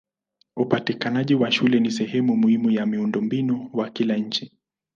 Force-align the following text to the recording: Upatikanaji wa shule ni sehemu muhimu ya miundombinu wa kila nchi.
Upatikanaji 0.55 1.35
wa 1.35 1.51
shule 1.51 1.79
ni 1.79 1.91
sehemu 1.91 2.37
muhimu 2.37 2.71
ya 2.71 2.85
miundombinu 2.85 3.69
wa 3.73 3.89
kila 3.89 4.17
nchi. 4.17 4.51